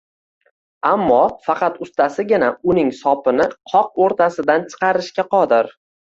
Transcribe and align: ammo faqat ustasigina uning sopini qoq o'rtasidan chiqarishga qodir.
ammo 0.91 1.19
faqat 1.47 1.75
ustasigina 1.87 2.47
uning 2.73 2.89
sopini 3.01 3.47
qoq 3.75 4.01
o'rtasidan 4.09 4.67
chiqarishga 4.75 5.29
qodir. 5.37 5.73